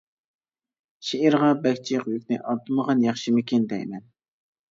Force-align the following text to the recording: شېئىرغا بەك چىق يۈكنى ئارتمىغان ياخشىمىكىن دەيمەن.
شېئىرغا 1.09 1.49
بەك 1.65 1.83
چىق 1.89 2.09
يۈكنى 2.13 2.39
ئارتمىغان 2.39 3.05
ياخشىمىكىن 3.05 3.67
دەيمەن. 3.75 4.09